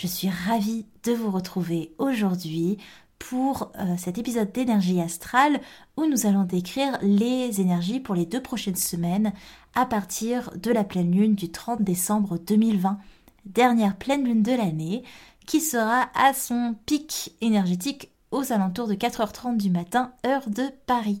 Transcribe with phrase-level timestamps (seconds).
[0.00, 2.78] Je suis ravie de vous retrouver aujourd'hui
[3.18, 5.60] pour euh, cet épisode d'énergie astrale
[5.98, 9.34] où nous allons décrire les énergies pour les deux prochaines semaines
[9.74, 12.98] à partir de la pleine lune du 30 décembre 2020,
[13.44, 15.02] dernière pleine lune de l'année,
[15.46, 21.20] qui sera à son pic énergétique aux alentours de 4h30 du matin, heure de Paris.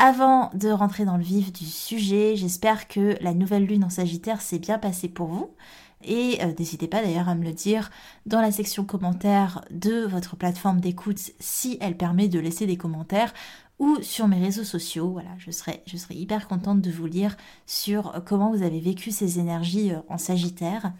[0.00, 4.40] Avant de rentrer dans le vif du sujet, j'espère que la nouvelle lune en Sagittaire
[4.40, 5.50] s'est bien passée pour vous.
[6.04, 7.90] Et euh, n'hésitez pas d'ailleurs à me le dire
[8.24, 13.34] dans la section commentaires de votre plateforme d'écoute si elle permet de laisser des commentaires
[13.80, 15.10] ou sur mes réseaux sociaux.
[15.10, 18.78] Voilà, je serai, je serai hyper contente de vous lire sur euh, comment vous avez
[18.78, 20.92] vécu ces énergies euh, en Sagittaire.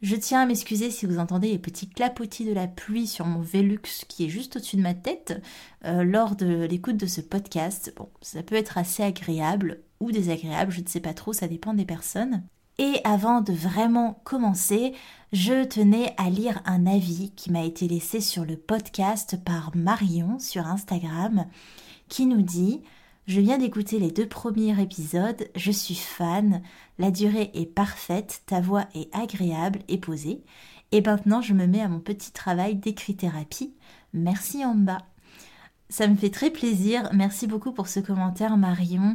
[0.00, 3.40] Je tiens à m'excuser si vous entendez les petits clapotis de la pluie sur mon
[3.40, 5.42] Velux qui est juste au-dessus de ma tête
[5.82, 7.92] lors de l'écoute de ce podcast.
[7.96, 11.74] Bon, ça peut être assez agréable ou désagréable, je ne sais pas trop, ça dépend
[11.74, 12.44] des personnes.
[12.78, 14.92] Et avant de vraiment commencer,
[15.32, 20.38] je tenais à lire un avis qui m'a été laissé sur le podcast par Marion
[20.38, 21.46] sur Instagram
[22.08, 22.82] qui nous dit
[23.28, 26.62] je viens d'écouter les deux premiers épisodes, je suis fan,
[26.98, 30.42] la durée est parfaite, ta voix est agréable et posée,
[30.92, 33.74] et maintenant je me mets à mon petit travail d'écrit-thérapie.
[34.14, 35.02] Merci en bas.
[35.90, 39.14] Ça me fait très plaisir, merci beaucoup pour ce commentaire Marion.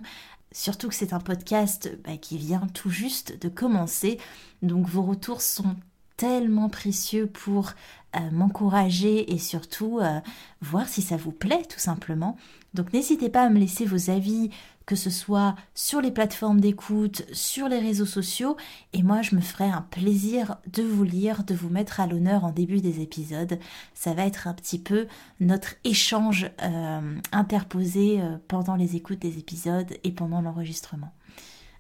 [0.51, 4.19] Surtout que c'est un podcast bah, qui vient tout juste de commencer,
[4.61, 5.75] donc vos retours sont
[6.17, 7.71] tellement précieux pour
[8.15, 10.19] euh, m'encourager et surtout euh,
[10.61, 12.37] voir si ça vous plaît tout simplement.
[12.73, 14.49] Donc n'hésitez pas à me laisser vos avis,
[14.85, 18.57] que ce soit sur les plateformes d'écoute, sur les réseaux sociaux,
[18.93, 22.43] et moi je me ferai un plaisir de vous lire, de vous mettre à l'honneur
[22.45, 23.59] en début des épisodes.
[23.93, 25.07] Ça va être un petit peu
[25.39, 31.13] notre échange euh, interposé pendant les écoutes des épisodes et pendant l'enregistrement.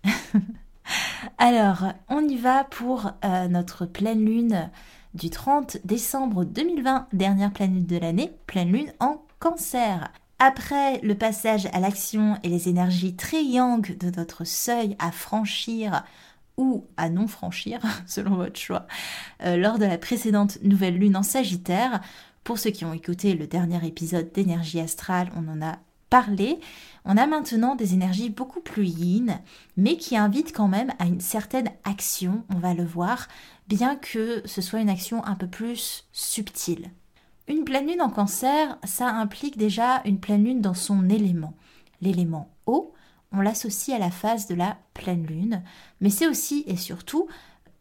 [1.37, 3.11] Alors, on y va pour
[3.49, 4.69] notre pleine lune
[5.13, 10.11] du 30 décembre 2020, dernière pleine lune de l'année, pleine lune en cancer.
[10.39, 16.03] Après le passage à l'action et les énergies très yang de notre seuil à franchir
[16.57, 18.87] ou à non franchir, selon votre choix,
[19.43, 22.01] euh, lors de la précédente nouvelle lune en Sagittaire,
[22.43, 25.79] pour ceux qui ont écouté le dernier épisode d'énergie astrale, on en a
[26.09, 26.59] parlé.
[27.05, 29.39] On a maintenant des énergies beaucoup plus yin,
[29.77, 33.27] mais qui invitent quand même à une certaine action, on va le voir,
[33.67, 36.91] bien que ce soit une action un peu plus subtile.
[37.47, 41.53] Une pleine lune en cancer, ça implique déjà une pleine lune dans son élément.
[42.01, 42.93] L'élément eau,
[43.33, 45.61] on l'associe à la phase de la pleine lune,
[45.99, 47.27] mais c'est aussi et surtout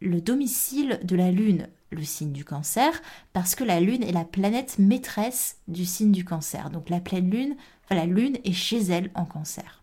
[0.01, 2.91] le domicile de la lune, le signe du cancer,
[3.31, 6.69] parce que la lune est la planète maîtresse du signe du cancer.
[6.69, 7.55] Donc la pleine lune,
[7.89, 9.81] la lune est chez elle en cancer.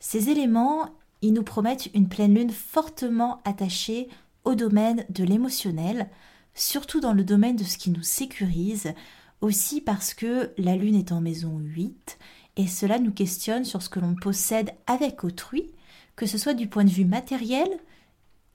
[0.00, 0.88] Ces éléments,
[1.20, 4.08] ils nous promettent une pleine lune fortement attachée
[4.44, 6.08] au domaine de l'émotionnel,
[6.54, 8.94] surtout dans le domaine de ce qui nous sécurise,
[9.40, 12.18] aussi parce que la Lune est en maison 8,
[12.56, 15.70] et cela nous questionne sur ce que l'on possède avec autrui,
[16.16, 17.68] que ce soit du point de vue matériel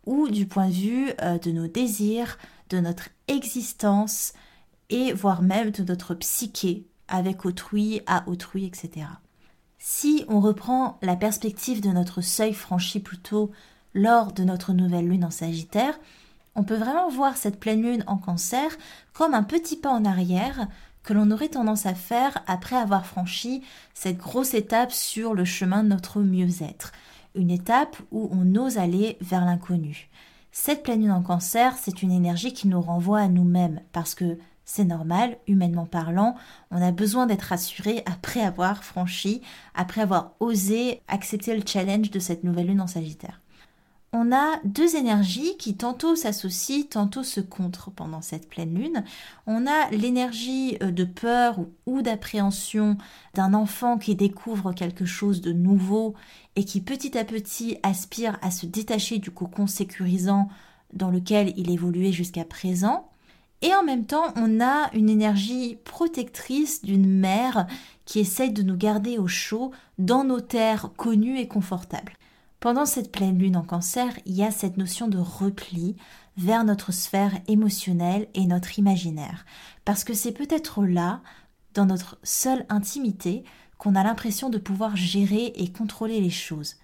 [0.06, 2.38] ou du point de vue euh, de nos désirs,
[2.70, 4.34] de notre existence,
[4.90, 9.08] et voire même de notre psyché avec autrui, à autrui, etc.
[9.78, 13.52] Si on reprend la perspective de notre seuil franchi plutôt
[13.94, 16.00] lors de notre nouvelle lune en Sagittaire,
[16.56, 18.70] on peut vraiment voir cette pleine lune en cancer
[19.14, 20.68] comme un petit pas en arrière
[21.04, 23.62] que l'on aurait tendance à faire après avoir franchi
[23.94, 26.92] cette grosse étape sur le chemin de notre mieux-être.
[27.36, 30.10] Une étape où on ose aller vers l'inconnu.
[30.52, 34.38] Cette pleine lune en cancer, c'est une énergie qui nous renvoie à nous-mêmes parce que
[34.66, 36.36] c'est normal, humainement parlant,
[36.72, 39.42] on a besoin d'être rassuré après avoir franchi,
[39.76, 43.43] après avoir osé accepter le challenge de cette nouvelle lune en Sagittaire
[44.14, 49.04] on a deux énergies qui tantôt s'associent, tantôt se contre pendant cette pleine lune.
[49.48, 52.98] On a l'énergie euh, de peur ou d'appréhension
[53.34, 56.14] d'un enfant qui découvre quelque chose de nouveau
[56.56, 60.48] et qui petit à petit aspire à se détacher du cocon sécurisant
[60.94, 63.10] dans lequel il évoluait jusqu'à présent.
[63.64, 67.66] Et en même temps, on a une énergie protectrice d'une mère
[68.06, 72.14] qui essaye de nous garder au chaud dans nos terres connues et confortables.
[72.64, 75.98] Pendant cette pleine lune en cancer, il y a cette notion de repli
[76.38, 79.46] vers notre sphère émotionnelle et notre imaginaire.
[79.84, 81.20] Parce que c'est peut-être là,
[81.74, 83.44] dans notre seule intimité,
[83.78, 86.78] qu'on a l'impression de pouvoir gérer et contrôler les choses.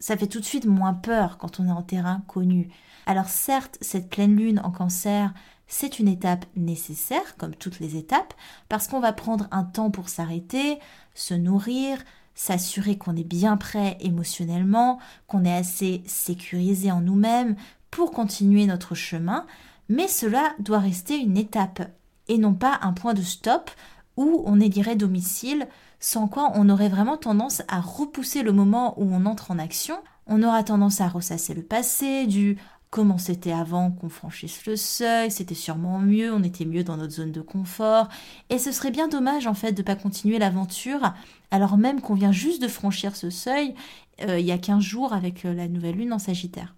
[0.00, 2.72] Ça fait tout de suite moins peur quand on est en terrain connu.
[3.06, 5.32] Alors certes, cette pleine lune en cancer,
[5.68, 8.34] c'est une étape nécessaire, comme toutes les étapes,
[8.68, 10.80] parce qu'on va prendre un temps pour s'arrêter,
[11.14, 11.98] se nourrir,
[12.34, 17.56] s'assurer qu'on est bien prêt émotionnellement, qu'on est assez sécurisé en nous-mêmes
[17.90, 19.46] pour continuer notre chemin,
[19.88, 21.82] mais cela doit rester une étape
[22.28, 23.70] et non pas un point de stop
[24.16, 25.68] où on élirait domicile,
[26.00, 29.96] sans quoi on aurait vraiment tendance à repousser le moment où on entre en action,
[30.26, 32.56] on aura tendance à ressasser le passé, du
[32.92, 37.14] comment c'était avant qu'on franchisse le seuil, c'était sûrement mieux, on était mieux dans notre
[37.14, 38.08] zone de confort,
[38.50, 41.14] et ce serait bien dommage en fait de ne pas continuer l'aventure
[41.50, 43.74] alors même qu'on vient juste de franchir ce seuil
[44.20, 46.74] euh, il y a 15 jours avec euh, la nouvelle lune en Sagittaire.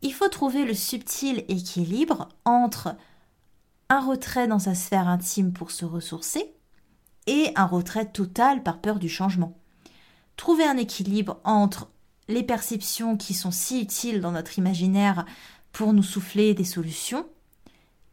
[0.00, 2.94] Il faut trouver le subtil équilibre entre
[3.88, 6.54] un retrait dans sa sphère intime pour se ressourcer
[7.26, 9.58] et un retrait total par peur du changement.
[10.36, 11.88] Trouver un équilibre entre
[12.28, 15.24] les perceptions qui sont si utiles dans notre imaginaire
[15.72, 17.26] pour nous souffler des solutions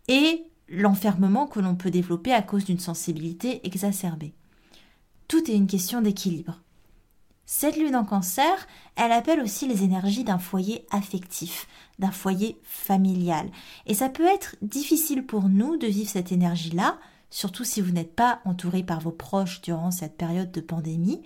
[0.07, 4.33] et l'enfermement que l'on peut développer à cause d'une sensibilité exacerbée.
[5.27, 6.59] Tout est une question d'équilibre.
[7.45, 11.67] Cette lune en cancer, elle appelle aussi les énergies d'un foyer affectif,
[11.99, 13.49] d'un foyer familial.
[13.85, 16.97] Et ça peut être difficile pour nous de vivre cette énergie-là,
[17.29, 21.21] surtout si vous n'êtes pas entouré par vos proches durant cette période de pandémie,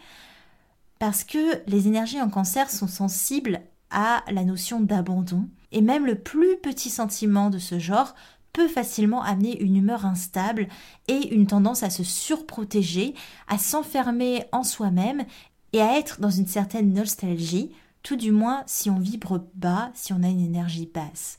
[0.99, 6.15] parce que les énergies en cancer sont sensibles à la notion d'abandon, et même le
[6.15, 8.15] plus petit sentiment de ce genre
[8.53, 10.67] peut facilement amener une humeur instable
[11.07, 13.13] et une tendance à se surprotéger,
[13.47, 15.25] à s'enfermer en soi-même
[15.73, 17.71] et à être dans une certaine nostalgie,
[18.01, 21.37] tout du moins si on vibre bas, si on a une énergie basse.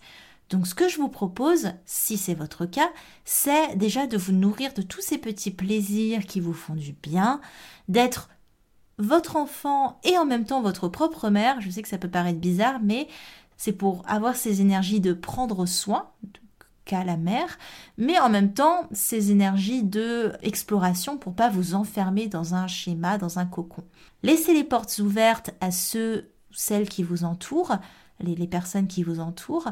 [0.50, 2.90] Donc ce que je vous propose, si c'est votre cas,
[3.24, 7.40] c'est déjà de vous nourrir de tous ces petits plaisirs qui vous font du bien,
[7.88, 8.30] d'être
[8.98, 11.60] votre enfant et en même temps votre propre mère.
[11.60, 13.08] Je sais que ça peut paraître bizarre, mais
[13.56, 16.10] c'est pour avoir ces énergies de prendre soin,
[16.88, 17.58] qu'à la mère,
[17.98, 23.18] mais en même temps ces énergies de exploration pour pas vous enfermer dans un schéma,
[23.18, 23.84] dans un cocon.
[24.24, 27.76] Laissez les portes ouvertes à ceux, celles qui vous entourent,
[28.20, 29.70] les, personnes qui vous entourent,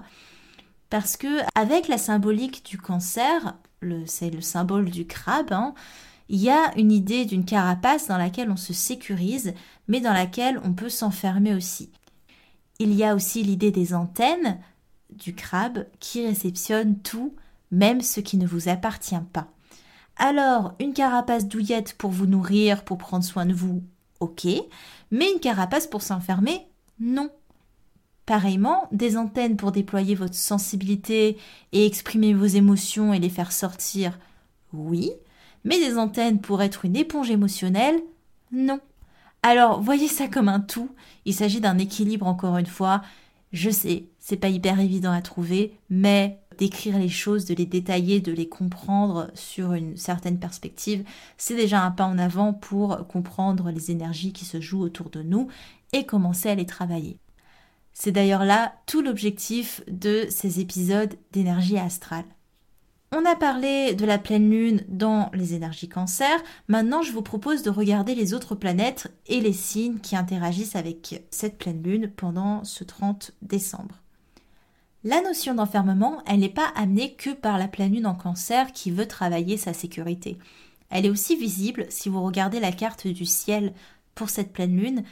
[0.91, 3.57] parce que avec la symbolique du cancer,
[4.05, 5.75] c'est le symbole du crabe, hein,
[6.29, 9.55] il y a une idée d'une carapace dans laquelle on se sécurise,
[9.89, 11.91] mais dans laquelle on peut s'enfermer aussi.
[12.79, 14.59] Il y a aussi l'idée des antennes
[15.11, 17.35] du crabe qui réceptionne tout,
[17.71, 19.49] même ce qui ne vous appartient pas.
[20.17, 23.83] Alors, une carapace douillette pour vous nourrir, pour prendre soin de vous,
[24.21, 24.47] ok,
[25.11, 26.67] mais une carapace pour s'enfermer,
[26.99, 27.31] non.
[28.25, 31.37] Pareillement, des antennes pour déployer votre sensibilité
[31.73, 34.19] et exprimer vos émotions et les faire sortir,
[34.73, 35.13] oui,
[35.67, 38.01] mais des antennes pour être une éponge émotionnelle,
[38.53, 38.81] non.
[39.43, 40.91] Alors, voyez ça comme un tout,
[41.25, 43.03] il s'agit d'un équilibre encore une fois.
[43.53, 48.21] Je sais, c'est pas hyper évident à trouver, mais d'écrire les choses, de les détailler,
[48.21, 51.05] de les comprendre sur une certaine perspective,
[51.37, 55.23] c'est déjà un pas en avant pour comprendre les énergies qui se jouent autour de
[55.23, 55.49] nous
[55.93, 57.19] et commencer à les travailler.
[57.93, 62.25] C'est d'ailleurs là tout l'objectif de ces épisodes d'énergie astrale.
[63.13, 67.63] On a parlé de la pleine lune dans les énergies cancer, maintenant je vous propose
[67.63, 72.65] de regarder les autres planètes et les signes qui interagissent avec cette pleine lune pendant
[72.65, 74.03] ce 30 décembre.
[75.05, 78.91] La notion d'enfermement, elle n'est pas amenée que par la pleine lune en cancer qui
[78.91, 80.37] veut travailler sa sécurité.
[80.91, 83.73] Elle est aussi visible si vous regardez la carte du ciel
[84.15, 85.05] pour cette pleine lune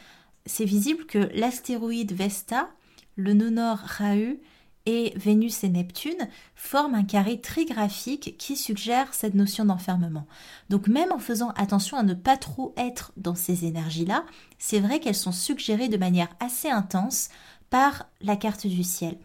[0.46, 2.68] c'est visible que l'astéroïde Vesta,
[3.16, 4.40] le nœud nord Rahu
[4.86, 10.26] et Vénus et Neptune forment un carré très graphique qui suggère cette notion d'enfermement.
[10.68, 14.24] Donc même en faisant attention à ne pas trop être dans ces énergies-là,
[14.58, 17.30] c'est vrai qu'elles sont suggérées de manière assez intense
[17.70, 19.16] par la carte du ciel.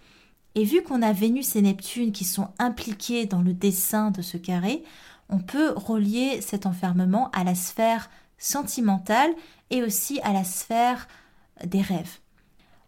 [0.56, 4.38] Et vu qu'on a Vénus et Neptune qui sont impliqués dans le dessin de ce
[4.38, 4.84] carré,
[5.30, 9.32] on peut relier cet enfermement à la sphère sentimentale
[9.70, 11.08] et aussi à la sphère
[11.66, 12.20] des rêves.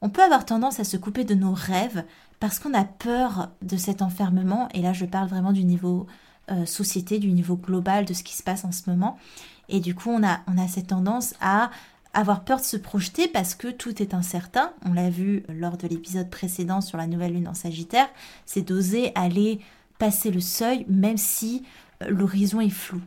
[0.01, 2.03] On peut avoir tendance à se couper de nos rêves
[2.41, 6.07] parce qu'on a peur de cet enfermement, et là je parle vraiment du niveau
[6.49, 9.17] euh, société, du niveau global de ce qui se passe en ce moment,
[9.69, 11.69] et du coup on a, cette tendance à
[12.13, 14.73] avoir peur de se projeter parce que tout est incertain.
[14.83, 18.09] On l'a vu lors de l'épisode précédent sur la nouvelle lune en Sagittaire,
[18.45, 19.59] c'est d'oser aller
[19.99, 21.63] passer le seuil même si
[22.01, 23.01] euh, l'horizon est flou.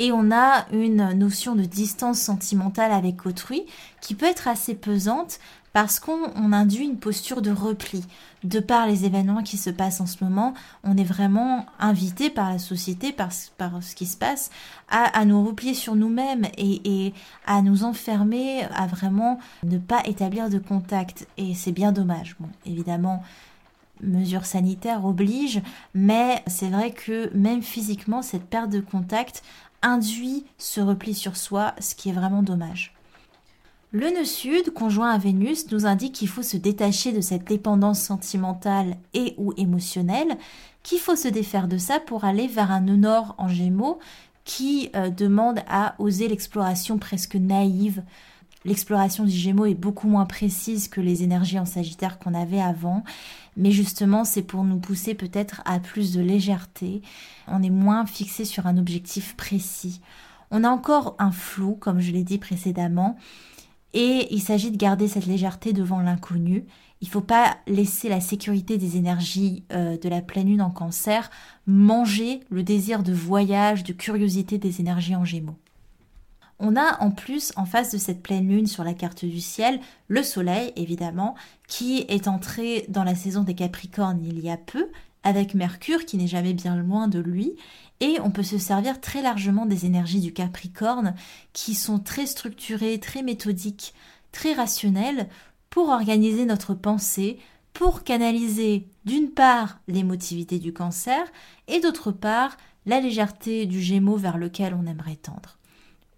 [0.00, 3.64] Et on a une notion de distance sentimentale avec autrui
[4.00, 5.38] qui peut être assez pesante
[5.74, 8.06] parce qu'on induit une posture de repli.
[8.44, 10.54] De par les événements qui se passent en ce moment,
[10.84, 14.50] on est vraiment invité par la société, par, ce qui se passe,
[14.88, 17.12] à, nous replier sur nous-mêmes et,
[17.44, 21.26] à nous enfermer, à vraiment ne pas établir de contact.
[21.38, 22.36] Et c'est bien dommage.
[22.38, 23.24] Bon, évidemment,
[24.00, 25.60] mesures sanitaires obligent,
[25.92, 29.42] mais c'est vrai que même physiquement, cette perte de contact
[29.82, 32.93] induit ce repli sur soi, ce qui est vraiment dommage.
[33.94, 38.00] Le nœud sud, conjoint à Vénus, nous indique qu'il faut se détacher de cette dépendance
[38.00, 40.36] sentimentale et ou émotionnelle,
[40.82, 44.00] qu'il faut se défaire de ça pour aller vers un nœud nord en gémeaux
[44.44, 48.02] qui euh, demande à oser l'exploration presque naïve.
[48.64, 53.04] L'exploration du gémeaux est beaucoup moins précise que les énergies en sagittaire qu'on avait avant,
[53.56, 57.00] mais justement c'est pour nous pousser peut-être à plus de légèreté.
[57.46, 60.00] On est moins fixé sur un objectif précis.
[60.50, 63.16] On a encore un flou, comme je l'ai dit précédemment,
[63.94, 66.66] et il s'agit de garder cette légèreté devant l'inconnu.
[67.00, 70.70] Il ne faut pas laisser la sécurité des énergies euh, de la pleine lune en
[70.70, 71.30] cancer
[71.66, 75.56] manger le désir de voyage, de curiosité des énergies en gémeaux.
[76.58, 79.80] On a en plus en face de cette pleine lune sur la carte du ciel
[80.08, 81.34] le soleil évidemment
[81.66, 84.88] qui est entré dans la saison des Capricornes il y a peu
[85.24, 87.54] avec Mercure qui n'est jamais bien loin de lui
[88.00, 91.14] et on peut se servir très largement des énergies du Capricorne
[91.52, 93.94] qui sont très structurées, très méthodiques,
[94.30, 95.28] très rationnelles
[95.70, 97.38] pour organiser notre pensée,
[97.72, 101.24] pour canaliser d'une part l'émotivité du cancer
[101.66, 105.58] et d'autre part la légèreté du gémeaux vers lequel on aimerait tendre.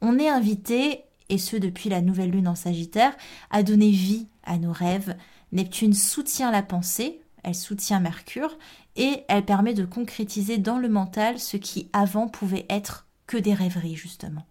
[0.02, 3.16] On est invité, et ce depuis la nouvelle lune en Sagittaire,
[3.50, 5.16] à donner vie à nos rêves.
[5.52, 8.58] Neptune soutient la pensée, elle soutient Mercure,
[8.96, 13.54] et elle permet de concrétiser dans le mental ce qui avant pouvait être que des
[13.54, 14.46] rêveries justement.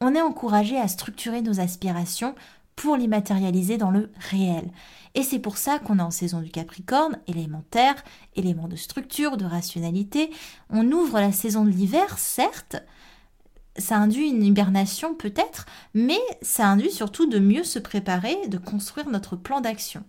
[0.00, 2.34] On est encouragé à structurer nos aspirations
[2.76, 4.70] pour les matérialiser dans le réel.
[5.14, 7.94] Et c'est pour ça qu'on est en saison du Capricorne, élémentaire,
[8.34, 10.30] élément de structure, de rationalité.
[10.70, 12.76] On ouvre la saison de l'hiver, certes,
[13.76, 19.08] ça induit une hibernation peut-être, mais ça induit surtout de mieux se préparer, de construire
[19.08, 20.04] notre plan d'action.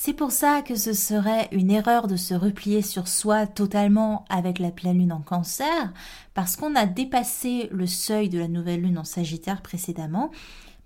[0.00, 4.60] C'est pour ça que ce serait une erreur de se replier sur soi totalement avec
[4.60, 5.92] la pleine lune en cancer,
[6.34, 10.30] parce qu'on a dépassé le seuil de la nouvelle lune en sagittaire précédemment,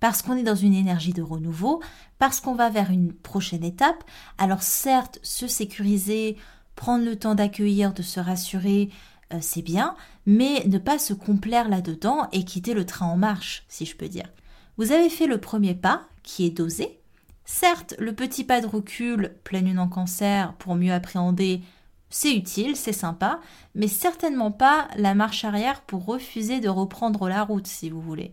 [0.00, 1.82] parce qu'on est dans une énergie de renouveau,
[2.18, 4.02] parce qu'on va vers une prochaine étape.
[4.38, 6.38] Alors certes, se sécuriser,
[6.74, 8.88] prendre le temps d'accueillir, de se rassurer,
[9.34, 13.64] euh, c'est bien, mais ne pas se complaire là-dedans et quitter le train en marche,
[13.68, 14.30] si je peux dire.
[14.78, 17.01] Vous avez fait le premier pas, qui est d'oser,
[17.44, 21.60] Certes, le petit pas de recul, pleine lune en cancer, pour mieux appréhender,
[22.08, 23.40] c'est utile, c'est sympa,
[23.74, 28.32] mais certainement pas la marche arrière pour refuser de reprendre la route, si vous voulez.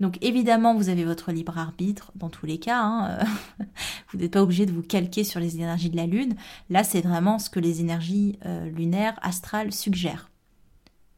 [0.00, 2.80] Donc évidemment, vous avez votre libre arbitre dans tous les cas.
[2.80, 3.18] Hein,
[4.12, 6.36] vous n'êtes pas obligé de vous calquer sur les énergies de la Lune.
[6.70, 10.30] Là, c'est vraiment ce que les énergies euh, lunaires, astrales suggèrent.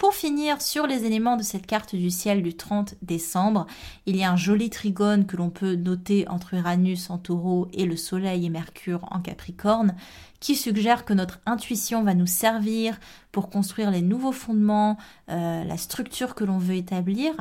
[0.01, 3.67] Pour finir sur les éléments de cette carte du ciel du 30 décembre,
[4.07, 7.85] il y a un joli trigone que l'on peut noter entre Uranus en taureau et
[7.85, 9.95] le Soleil et Mercure en Capricorne,
[10.41, 12.99] qui suggère que notre intuition va nous servir
[13.31, 14.97] pour construire les nouveaux fondements,
[15.29, 17.35] euh, la structure que l'on veut établir.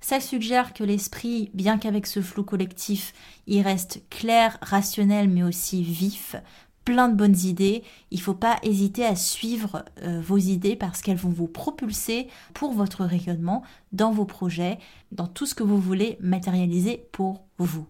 [0.00, 3.12] Ça suggère que l'esprit, bien qu'avec ce flou collectif,
[3.48, 6.36] il reste clair, rationnel, mais aussi vif,
[6.84, 7.82] plein de bonnes idées.
[8.10, 12.28] Il ne faut pas hésiter à suivre euh, vos idées parce qu'elles vont vous propulser
[12.52, 13.62] pour votre rayonnement
[13.92, 14.78] dans vos projets,
[15.12, 17.86] dans tout ce que vous voulez matérialiser pour vous.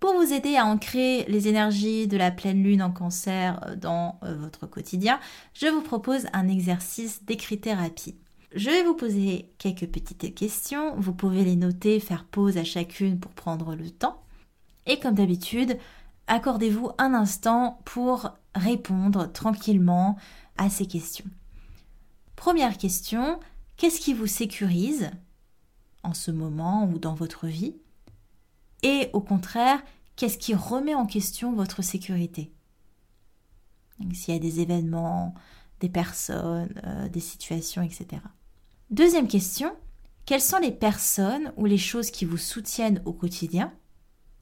[0.00, 4.18] Pour vous aider à ancrer les énergies de la pleine lune en cancer euh, dans
[4.22, 5.20] euh, votre quotidien,
[5.52, 8.16] je vous propose un exercice d'écrit-thérapie.
[8.54, 13.20] Je vais vous poser quelques petites questions, vous pouvez les noter, faire pause à chacune
[13.20, 14.22] pour prendre le temps.
[14.86, 15.78] Et comme d'habitude,
[16.30, 20.16] accordez-vous un instant pour répondre tranquillement
[20.56, 21.26] à ces questions.
[22.36, 23.40] Première question,
[23.76, 25.10] qu'est-ce qui vous sécurise
[26.04, 27.74] en ce moment ou dans votre vie?
[28.82, 29.82] Et au contraire,
[30.16, 32.52] qu'est-ce qui remet en question votre sécurité?
[34.14, 35.34] S'il y a des événements,
[35.80, 38.22] des personnes, euh, des situations, etc.
[38.90, 39.74] Deuxième question,
[40.26, 43.72] quelles sont les personnes ou les choses qui vous soutiennent au quotidien?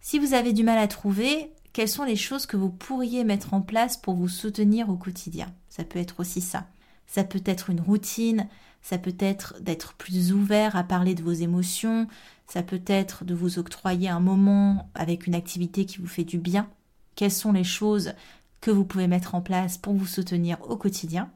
[0.01, 3.55] Si vous avez du mal à trouver, quelles sont les choses que vous pourriez mettre
[3.55, 5.53] en place pour vous soutenir au quotidien?
[5.69, 6.67] Ça peut être aussi ça.
[7.07, 8.49] Ça peut être une routine,
[8.83, 12.07] ça peut être d'être plus ouvert à parler de vos émotions,
[12.47, 16.39] ça peut être de vous octroyer un moment avec une activité qui vous fait du
[16.39, 16.69] bien.
[17.15, 18.13] Quelles sont les choses
[18.61, 21.31] que vous pouvez mettre en place pour vous soutenir au quotidien?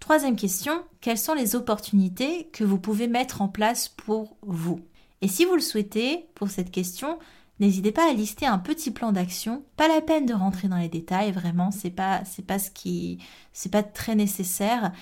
[0.00, 4.80] Troisième question, quelles sont les opportunités que vous pouvez mettre en place pour vous?
[5.22, 7.18] Et si vous le souhaitez, pour cette question,
[7.60, 9.64] n'hésitez pas à lister un petit plan d'action.
[9.76, 13.18] Pas la peine de rentrer dans les détails, vraiment, c'est pas c'est pas ce qui
[13.52, 14.92] c'est pas très nécessaire.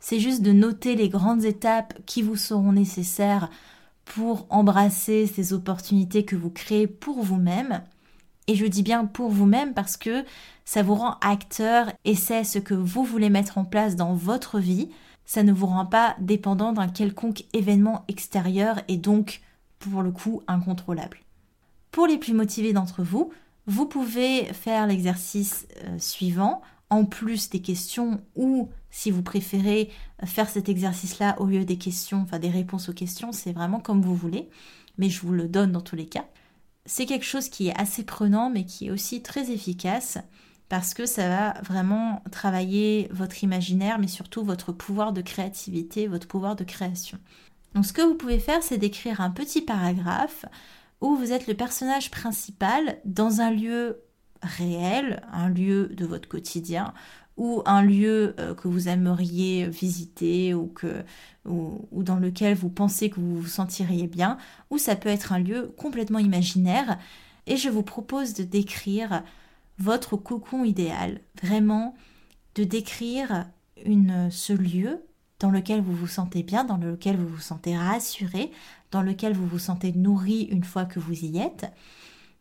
[0.00, 3.48] C'est juste de noter les grandes étapes qui vous seront nécessaires
[4.04, 7.82] pour embrasser ces opportunités que vous créez pour vous-même.
[8.48, 10.24] Et je dis bien pour vous-même parce que
[10.64, 14.58] ça vous rend acteur et c'est ce que vous voulez mettre en place dans votre
[14.58, 14.90] vie.
[15.24, 19.40] Ça ne vous rend pas dépendant d'un quelconque événement extérieur et donc,
[19.78, 21.21] pour le coup, incontrôlable.
[21.92, 23.30] Pour les plus motivés d'entre vous,
[23.66, 29.90] vous pouvez faire l'exercice euh, suivant, en plus des questions, ou si vous préférez
[30.24, 34.02] faire cet exercice-là au lieu des questions, enfin des réponses aux questions, c'est vraiment comme
[34.02, 34.48] vous voulez,
[34.98, 36.26] mais je vous le donne dans tous les cas.
[36.84, 40.18] C'est quelque chose qui est assez prenant, mais qui est aussi très efficace
[40.68, 46.26] parce que ça va vraiment travailler votre imaginaire, mais surtout votre pouvoir de créativité, votre
[46.26, 47.18] pouvoir de création.
[47.74, 50.46] Donc ce que vous pouvez faire, c'est d'écrire un petit paragraphe
[51.02, 54.00] où vous êtes le personnage principal dans un lieu
[54.40, 56.94] réel, un lieu de votre quotidien,
[57.36, 61.02] ou un lieu euh, que vous aimeriez visiter ou, que,
[61.44, 64.38] ou, dans lequel vous pensez que vous vous sentiriez bien,
[64.70, 66.98] ou ça peut être un lieu complètement imaginaire.
[67.46, 69.24] Et je vous propose de décrire
[69.78, 71.94] votre cocon idéal, vraiment
[72.54, 73.46] de décrire
[73.84, 75.02] ce lieu
[75.42, 78.50] dans lequel vous vous sentez bien, dans lequel vous vous sentez rassuré,
[78.92, 81.70] dans lequel vous vous sentez nourri une fois que vous y êtes,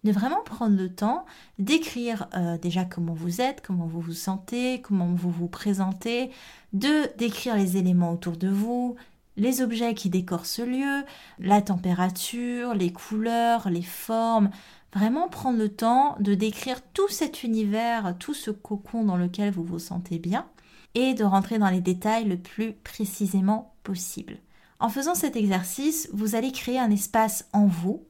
[0.03, 1.25] de vraiment prendre le temps
[1.59, 6.29] d'écrire euh, déjà comment vous êtes, comment vous vous sentez, comment vous vous présentez,
[6.73, 8.95] de décrire les éléments autour de vous,
[9.35, 11.03] les objets qui décorent ce lieu,
[11.39, 14.51] la température, les couleurs, les formes,
[14.93, 19.63] Vraiment prendre le temps de décrire tout cet univers, tout ce cocon dans lequel vous
[19.63, 20.45] vous sentez bien
[20.95, 24.37] et de rentrer dans les détails le plus précisément possible.
[24.79, 28.03] En faisant cet exercice, vous allez créer un espace en vous,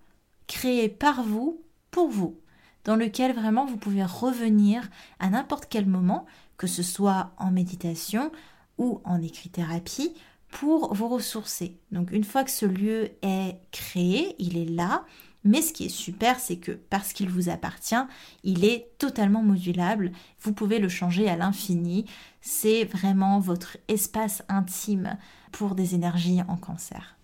[0.47, 2.39] créé par vous, pour vous,
[2.85, 4.89] dans lequel vraiment vous pouvez revenir
[5.19, 6.25] à n'importe quel moment,
[6.57, 8.31] que ce soit en méditation
[8.77, 10.13] ou en écrit-thérapie,
[10.49, 11.77] pour vous ressourcer.
[11.91, 15.05] Donc une fois que ce lieu est créé, il est là,
[15.43, 17.95] mais ce qui est super, c'est que parce qu'il vous appartient,
[18.43, 20.11] il est totalement modulable.
[20.41, 22.05] Vous pouvez le changer à l'infini.
[22.41, 25.17] C'est vraiment votre espace intime
[25.51, 27.17] pour des énergies en cancer.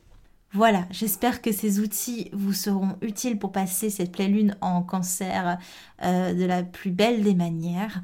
[0.53, 5.59] Voilà, j'espère que ces outils vous seront utiles pour passer cette pleine lune en cancer
[6.03, 8.01] euh, de la plus belle des manières.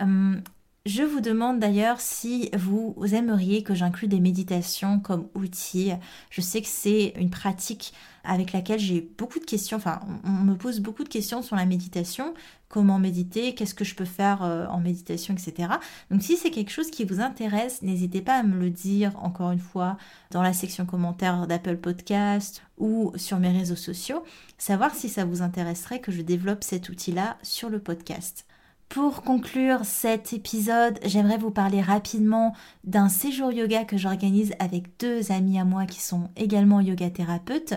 [0.00, 0.42] Hum,
[0.84, 5.92] je vous demande d'ailleurs si vous aimeriez que j'inclue des méditations comme outil.
[6.30, 7.92] Je sais que c'est une pratique
[8.24, 11.66] avec laquelle j'ai beaucoup de questions, enfin on me pose beaucoup de questions sur la
[11.66, 12.34] méditation,
[12.68, 15.68] comment méditer, qu'est-ce que je peux faire euh, en méditation, etc.
[16.10, 19.50] Donc si c'est quelque chose qui vous intéresse, n'hésitez pas à me le dire encore
[19.50, 19.96] une fois
[20.30, 24.24] dans la section commentaires d'Apple Podcast ou sur mes réseaux sociaux,
[24.58, 28.46] savoir si ça vous intéresserait que je développe cet outil-là sur le podcast.
[28.92, 35.32] Pour conclure cet épisode, j'aimerais vous parler rapidement d'un séjour yoga que j'organise avec deux
[35.32, 37.72] amis à moi qui sont également yoga thérapeutes.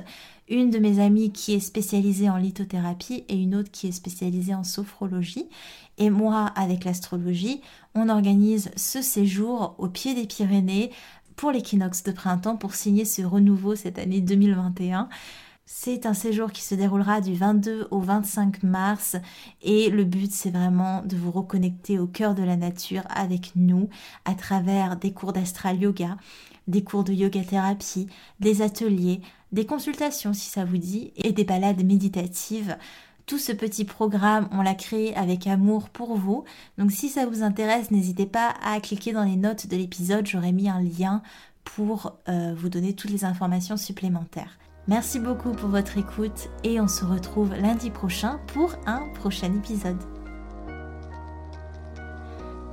[0.49, 4.53] Une de mes amies qui est spécialisée en lithothérapie et une autre qui est spécialisée
[4.53, 5.47] en sophrologie.
[5.97, 7.61] Et moi, avec l'astrologie,
[7.93, 10.91] on organise ce séjour au pied des Pyrénées
[11.37, 15.07] pour l'équinoxe de printemps pour signer ce renouveau cette année 2021.
[15.67, 19.15] C'est un séjour qui se déroulera du 22 au 25 mars
[19.63, 23.89] et le but c'est vraiment de vous reconnecter au cœur de la nature avec nous
[24.25, 26.17] à travers des cours d'astral yoga,
[26.67, 28.05] des cours de yoga thérapie,
[28.39, 29.21] des ateliers,
[29.53, 32.77] des consultations si ça vous dit et des balades méditatives.
[33.25, 36.43] Tout ce petit programme, on l'a créé avec amour pour vous.
[36.77, 40.51] Donc si ça vous intéresse, n'hésitez pas à cliquer dans les notes de l'épisode, j'aurai
[40.51, 41.23] mis un lien
[41.63, 44.59] pour euh, vous donner toutes les informations supplémentaires.
[44.87, 49.97] Merci beaucoup pour votre écoute et on se retrouve lundi prochain pour un prochain épisode.